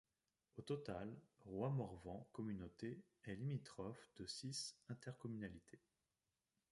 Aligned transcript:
Au 0.57 0.63
total, 0.63 1.15
Roi 1.45 1.69
Morvan 1.69 2.25
Communauté 2.33 3.03
est 3.25 3.35
limitrophe 3.35 4.09
de 4.17 4.25
six 4.25 4.75
intercommunalités. 4.89 5.83